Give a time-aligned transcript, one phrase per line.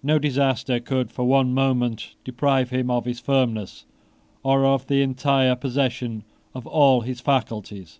[0.00, 3.84] No disaster could for one moment deprive him of his firmness
[4.44, 6.22] or of the entire possession
[6.54, 7.98] of all his faculties.